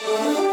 Hello, 0.00 0.38
and 0.38 0.47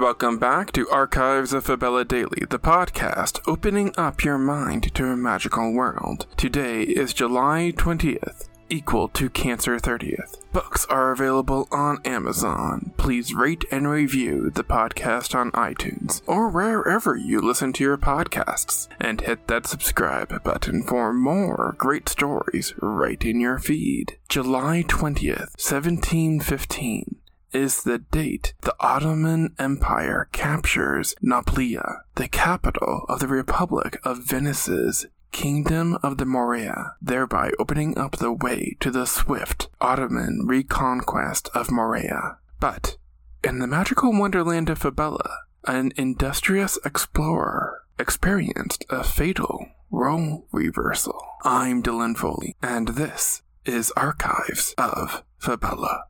welcome 0.00 0.38
back 0.38 0.72
to 0.72 0.88
Archives 0.88 1.52
of 1.52 1.62
Fabella 1.62 2.06
Daily, 2.06 2.46
the 2.48 2.58
podcast 2.58 3.38
opening 3.46 3.92
up 3.98 4.24
your 4.24 4.38
mind 4.38 4.94
to 4.94 5.04
a 5.04 5.16
magical 5.16 5.74
world. 5.74 6.26
Today 6.38 6.84
is 6.84 7.12
July 7.12 7.74
20th, 7.76 8.48
equal 8.70 9.08
to 9.08 9.28
Cancer 9.28 9.76
30th. 9.76 10.40
Books 10.54 10.86
are 10.86 11.12
available 11.12 11.68
on 11.70 12.00
Amazon. 12.06 12.94
Please 12.96 13.34
rate 13.34 13.66
and 13.70 13.90
review 13.90 14.48
the 14.48 14.64
podcast 14.64 15.34
on 15.34 15.52
iTunes 15.52 16.22
or 16.26 16.48
wherever 16.48 17.14
you 17.14 17.38
listen 17.42 17.74
to 17.74 17.84
your 17.84 17.98
podcasts, 17.98 18.88
and 18.98 19.20
hit 19.20 19.48
that 19.48 19.66
subscribe 19.66 20.42
button 20.42 20.82
for 20.82 21.12
more 21.12 21.74
great 21.76 22.08
stories 22.08 22.72
right 22.80 23.22
in 23.22 23.38
your 23.38 23.58
feed. 23.58 24.16
July 24.30 24.82
20th, 24.82 25.60
1715 25.60 27.20
is 27.52 27.82
the 27.82 27.98
date 27.98 28.54
the 28.60 28.74
Ottoman 28.80 29.54
Empire 29.58 30.28
captures 30.32 31.14
Nauplia, 31.22 32.00
the 32.14 32.28
capital 32.28 33.04
of 33.08 33.20
the 33.20 33.28
Republic 33.28 33.98
of 34.04 34.24
Venice's 34.24 35.06
Kingdom 35.32 35.96
of 36.02 36.18
the 36.18 36.24
Morea, 36.24 36.94
thereby 37.00 37.52
opening 37.58 37.96
up 37.96 38.16
the 38.16 38.32
way 38.32 38.76
to 38.80 38.90
the 38.90 39.06
swift 39.06 39.68
Ottoman 39.80 40.44
reconquest 40.46 41.48
of 41.54 41.70
Morea. 41.70 42.38
But 42.58 42.96
in 43.44 43.58
the 43.58 43.66
magical 43.66 44.12
wonderland 44.12 44.68
of 44.68 44.78
Fabella, 44.78 45.44
an 45.66 45.92
industrious 45.96 46.78
explorer 46.84 47.84
experienced 47.98 48.84
a 48.90 49.04
fatal 49.04 49.66
role 49.90 50.46
reversal. 50.52 51.20
I'm 51.44 51.82
Dylan 51.82 52.16
Foley, 52.16 52.56
and 52.62 52.88
this 52.88 53.42
is 53.64 53.92
Archives 53.92 54.74
of 54.78 55.22
Fabella. 55.38 56.04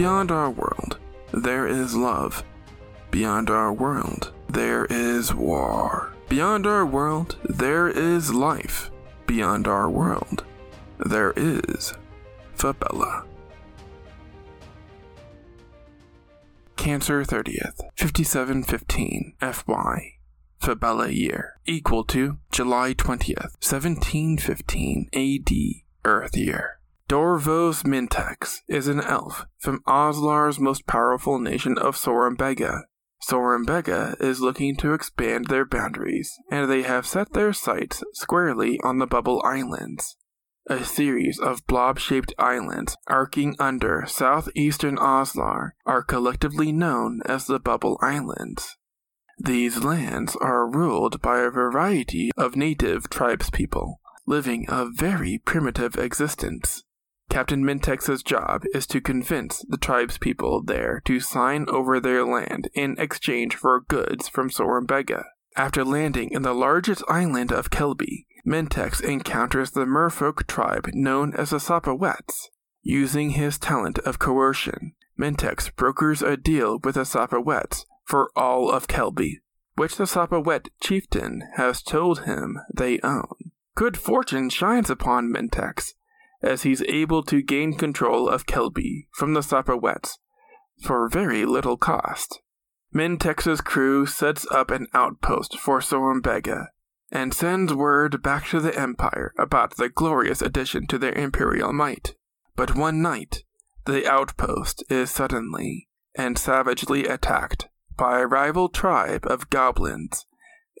Beyond 0.00 0.30
our 0.30 0.48
world, 0.48 0.98
there 1.30 1.66
is 1.66 1.94
love. 1.94 2.42
Beyond 3.10 3.50
our 3.50 3.70
world, 3.70 4.32
there 4.48 4.86
is 4.86 5.34
war. 5.34 6.14
Beyond 6.30 6.66
our 6.66 6.86
world, 6.86 7.36
there 7.44 7.86
is 7.86 8.32
life. 8.32 8.90
Beyond 9.26 9.68
our 9.68 9.90
world, 9.90 10.46
there 10.98 11.34
is 11.36 11.92
Fabella. 12.54 13.26
Cancer 16.76 17.22
30th, 17.22 17.82
5715 17.94 19.34
FY. 19.38 20.14
Fabella 20.60 21.10
year, 21.10 21.60
equal 21.66 22.04
to 22.04 22.38
July 22.50 22.94
20th, 22.94 23.52
1715 23.60 25.10
AD, 25.12 25.52
Earth 26.06 26.38
year. 26.38 26.79
Dorvos 27.10 27.82
Mintex 27.82 28.60
is 28.68 28.86
an 28.86 29.00
elf 29.00 29.44
from 29.58 29.82
Oslar's 29.84 30.60
most 30.60 30.86
powerful 30.86 31.40
nation 31.40 31.76
of 31.76 31.96
Sorembega. 31.96 32.82
Sorembega 33.28 34.14
is 34.22 34.40
looking 34.40 34.76
to 34.76 34.92
expand 34.92 35.46
their 35.46 35.64
boundaries, 35.64 36.32
and 36.52 36.70
they 36.70 36.82
have 36.82 37.04
set 37.04 37.32
their 37.32 37.52
sights 37.52 38.04
squarely 38.14 38.78
on 38.84 38.98
the 38.98 39.08
Bubble 39.08 39.42
Islands, 39.44 40.18
a 40.68 40.84
series 40.84 41.40
of 41.40 41.66
blob 41.66 41.98
shaped 41.98 42.32
islands 42.38 42.96
arcing 43.08 43.56
under 43.58 44.04
southeastern 44.06 44.96
Oslar 44.96 45.74
are 45.84 46.04
collectively 46.04 46.70
known 46.70 47.22
as 47.26 47.48
the 47.48 47.58
Bubble 47.58 47.98
Islands. 48.00 48.76
These 49.36 49.82
lands 49.82 50.36
are 50.36 50.70
ruled 50.70 51.20
by 51.20 51.40
a 51.40 51.50
variety 51.50 52.30
of 52.36 52.54
native 52.54 53.10
tribespeople, 53.10 53.96
living 54.28 54.66
a 54.68 54.86
very 54.88 55.42
primitive 55.44 55.96
existence. 55.96 56.84
Captain 57.30 57.64
Mintex's 57.64 58.24
job 58.24 58.64
is 58.74 58.88
to 58.88 59.00
convince 59.00 59.64
the 59.68 59.78
tribespeople 59.78 60.66
there 60.66 61.00
to 61.04 61.20
sign 61.20 61.64
over 61.68 62.00
their 62.00 62.24
land 62.24 62.68
in 62.74 62.96
exchange 62.98 63.54
for 63.54 63.80
goods 63.80 64.28
from 64.28 64.50
Sorembega. 64.50 65.22
After 65.56 65.84
landing 65.84 66.32
in 66.32 66.42
the 66.42 66.52
largest 66.52 67.04
island 67.08 67.52
of 67.52 67.70
Kelby, 67.70 68.26
Mintex 68.44 69.00
encounters 69.00 69.70
the 69.70 69.84
merfolk 69.84 70.48
tribe 70.48 70.88
known 70.92 71.32
as 71.34 71.50
the 71.50 71.58
Sapawets. 71.58 72.48
Using 72.82 73.30
his 73.30 73.58
talent 73.58 74.00
of 74.00 74.18
coercion, 74.18 74.94
Mintex 75.16 75.74
brokers 75.74 76.22
a 76.22 76.36
deal 76.36 76.80
with 76.82 76.96
the 76.96 77.04
Sapawets 77.04 77.84
for 78.04 78.32
all 78.34 78.68
of 78.68 78.88
Kelby, 78.88 79.36
which 79.76 79.96
the 79.96 80.04
Sapawet 80.04 80.70
chieftain 80.82 81.44
has 81.54 81.80
told 81.80 82.24
him 82.24 82.58
they 82.74 82.98
own. 83.04 83.52
Good 83.76 83.96
fortune 83.96 84.50
shines 84.50 84.90
upon 84.90 85.32
Mintex 85.32 85.94
as 86.42 86.62
he's 86.62 86.82
able 86.82 87.22
to 87.24 87.42
gain 87.42 87.74
control 87.74 88.28
of 88.28 88.46
Kelby 88.46 89.06
from 89.12 89.34
the 89.34 89.42
Sapawets 89.42 90.18
for 90.82 91.08
very 91.08 91.44
little 91.44 91.76
cost. 91.76 92.40
Mintex's 92.94 93.60
crew 93.60 94.06
sets 94.06 94.46
up 94.50 94.70
an 94.70 94.86
outpost 94.94 95.58
for 95.58 95.80
Sorembega 95.80 96.66
and 97.12 97.34
sends 97.34 97.74
word 97.74 98.22
back 98.22 98.46
to 98.48 98.60
the 98.60 98.76
Empire 98.78 99.32
about 99.38 99.76
the 99.76 99.88
glorious 99.88 100.42
addition 100.42 100.86
to 100.86 100.98
their 100.98 101.12
imperial 101.12 101.72
might. 101.72 102.14
But 102.56 102.74
one 102.74 103.02
night, 103.02 103.44
the 103.84 104.10
outpost 104.10 104.84
is 104.88 105.10
suddenly 105.10 105.88
and 106.16 106.38
savagely 106.38 107.06
attacked 107.06 107.68
by 107.96 108.20
a 108.20 108.26
rival 108.26 108.68
tribe 108.68 109.26
of 109.26 109.50
goblins 109.50 110.26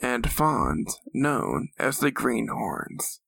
and 0.02 0.30
fauns 0.30 0.98
known 1.12 1.68
as 1.78 1.98
the 1.98 2.10
Greenhorns. 2.10 3.20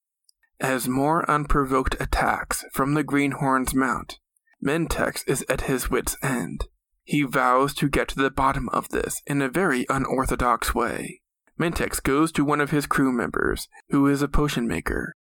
As 0.62 0.86
more 0.86 1.28
unprovoked 1.28 1.96
attacks 1.98 2.64
from 2.72 2.94
the 2.94 3.02
Greenhorns 3.02 3.74
mount, 3.74 4.20
Mentex 4.64 5.24
is 5.26 5.44
at 5.48 5.62
his 5.62 5.90
wits' 5.90 6.16
end. 6.22 6.68
He 7.02 7.22
vows 7.22 7.74
to 7.74 7.88
get 7.88 8.06
to 8.08 8.14
the 8.14 8.30
bottom 8.30 8.68
of 8.68 8.90
this 8.90 9.22
in 9.26 9.42
a 9.42 9.48
very 9.48 9.86
unorthodox 9.90 10.72
way. 10.72 11.20
Mentex 11.58 12.00
goes 12.00 12.30
to 12.32 12.44
one 12.44 12.60
of 12.60 12.70
his 12.70 12.86
crew 12.86 13.10
members, 13.10 13.66
who 13.90 14.06
is 14.06 14.22
a 14.22 14.28
potion 14.28 14.68
maker, 14.68 15.16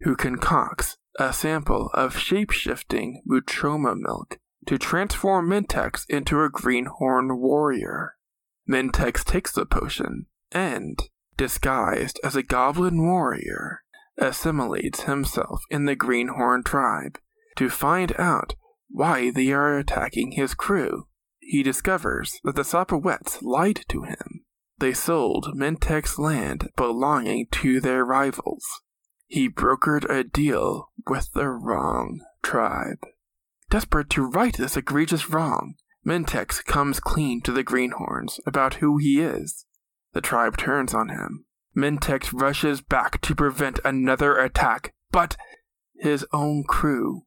who 0.00 0.16
concocts 0.16 0.96
a 1.18 1.30
sample 1.30 1.90
of 1.92 2.16
shape-shifting 2.16 3.22
Mutroma 3.30 3.94
milk 3.98 4.38
to 4.64 4.78
transform 4.78 5.50
Mentex 5.50 6.04
into 6.08 6.40
a 6.40 6.48
greenhorn 6.48 7.38
warrior. 7.38 8.14
Mentex 8.66 9.22
takes 9.22 9.52
the 9.52 9.66
potion 9.66 10.24
and, 10.52 10.98
disguised 11.36 12.18
as 12.24 12.34
a 12.34 12.42
goblin 12.42 13.02
warrior, 13.02 13.82
assimilates 14.18 15.02
himself 15.02 15.62
in 15.70 15.84
the 15.84 15.96
Greenhorn 15.96 16.62
tribe 16.62 17.18
to 17.56 17.70
find 17.70 18.12
out 18.18 18.54
why 18.88 19.30
they 19.30 19.52
are 19.52 19.78
attacking 19.78 20.32
his 20.32 20.54
crew. 20.54 21.06
He 21.40 21.62
discovers 21.62 22.40
that 22.44 22.56
the 22.56 22.64
Sapawets 22.64 23.42
lied 23.42 23.84
to 23.88 24.02
him. 24.02 24.44
They 24.78 24.92
sold 24.92 25.54
Mentex 25.56 26.18
land 26.18 26.70
belonging 26.76 27.46
to 27.52 27.80
their 27.80 28.04
rivals. 28.04 28.64
He 29.26 29.48
brokered 29.48 30.08
a 30.08 30.22
deal 30.22 30.90
with 31.08 31.32
the 31.32 31.48
wrong 31.48 32.20
tribe. 32.42 32.98
Desperate 33.70 34.10
to 34.10 34.22
right 34.22 34.56
this 34.56 34.76
egregious 34.76 35.30
wrong, 35.30 35.74
Mentex 36.06 36.64
comes 36.64 37.00
clean 37.00 37.40
to 37.42 37.52
the 37.52 37.64
Greenhorns 37.64 38.38
about 38.46 38.74
who 38.74 38.98
he 38.98 39.20
is. 39.20 39.66
The 40.12 40.20
tribe 40.20 40.56
turns 40.56 40.94
on 40.94 41.08
him. 41.08 41.45
Mentex 41.76 42.32
rushes 42.32 42.80
back 42.80 43.20
to 43.20 43.34
prevent 43.34 43.78
another 43.84 44.36
attack, 44.36 44.94
but 45.10 45.36
his 45.98 46.26
own 46.32 46.64
crew, 46.66 47.22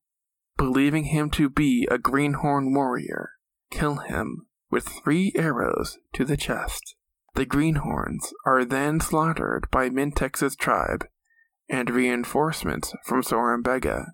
believing 0.57 1.05
him 1.05 1.29
to 1.31 1.49
be 1.49 1.87
a 1.91 1.97
greenhorn 1.97 2.73
warrior, 2.73 3.31
kill 3.69 3.97
him 3.97 4.47
with 4.71 4.87
three 4.87 5.31
arrows 5.35 5.99
to 6.13 6.25
the 6.25 6.37
chest. 6.37 6.95
The 7.35 7.45
greenhorns 7.45 8.33
are 8.45 8.65
then 8.65 8.99
slaughtered 8.99 9.67
by 9.71 9.89
Mintex's 9.89 10.55
tribe 10.55 11.05
and 11.69 11.89
reinforcements 11.89 12.93
from 13.05 13.21
Sorembega 13.21 14.07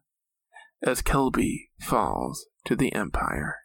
as 0.83 1.01
Kelby 1.01 1.69
falls 1.79 2.45
to 2.65 2.75
the 2.75 2.93
Empire. 2.93 3.64